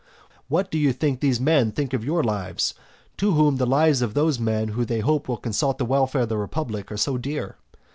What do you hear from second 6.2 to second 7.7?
of the republic are so dear?